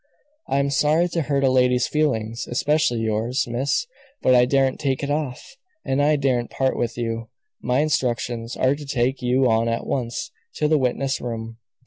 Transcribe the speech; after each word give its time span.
"I 0.49 0.57
am 0.57 0.71
sorry 0.71 1.07
to 1.09 1.21
hurt 1.21 1.43
a 1.43 1.49
lady's 1.51 1.85
feelings, 1.85 2.47
especially 2.47 3.01
yours, 3.01 3.45
miss, 3.47 3.85
but 4.23 4.33
I 4.33 4.45
daren't 4.45 4.79
take 4.79 5.03
it 5.03 5.11
off, 5.11 5.57
and 5.85 6.01
I 6.01 6.15
daren't 6.15 6.49
part 6.49 6.75
with 6.75 6.97
you. 6.97 7.29
My 7.61 7.81
instructions 7.81 8.57
are 8.57 8.73
to 8.73 8.85
take 8.87 9.21
you 9.21 9.47
on 9.47 9.69
at 9.69 9.85
once 9.85 10.31
to 10.55 10.67
the 10.67 10.79
witness 10.79 11.21
room. 11.21 11.59